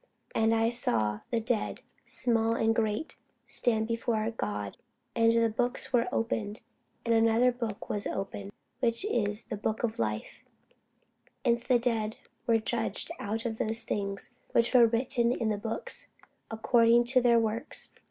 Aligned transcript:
And 0.33 0.55
I 0.55 0.69
saw 0.69 1.19
the 1.29 1.39
dead, 1.39 1.81
small 2.07 2.55
and 2.55 2.73
great, 2.73 3.17
stand 3.45 3.87
before 3.87 4.31
God; 4.31 4.77
and 5.15 5.31
the 5.31 5.47
books 5.47 5.93
were 5.93 6.07
opened: 6.11 6.63
and 7.05 7.13
another 7.13 7.51
book 7.51 7.87
was 7.87 8.07
opened, 8.07 8.51
which 8.79 9.05
is 9.05 9.43
the 9.43 9.57
book 9.57 9.83
of 9.83 9.99
life: 9.99 10.43
and 11.45 11.59
the 11.61 11.77
dead 11.77 12.17
were 12.47 12.57
judged 12.57 13.11
out 13.19 13.45
of 13.45 13.59
those 13.59 13.83
things 13.83 14.31
which 14.53 14.73
were 14.73 14.87
written 14.87 15.31
in 15.33 15.49
the 15.49 15.57
books, 15.59 16.13
according 16.49 17.03
to 17.03 17.21
their 17.21 17.37
works. 17.37 17.93